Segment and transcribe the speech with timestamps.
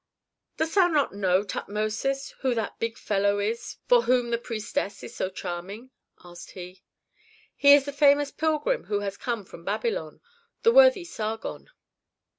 [0.57, 5.15] "Dost thou not know, Tutmosis, who that big fellow is for whom the priestess is
[5.15, 5.91] so charming?"
[6.23, 6.81] asked he.
[7.55, 10.19] "He is that famous pilgrim who has come from Babylon,
[10.63, 11.69] the worthy Sargon."